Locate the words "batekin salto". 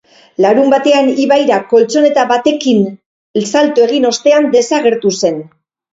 2.33-3.85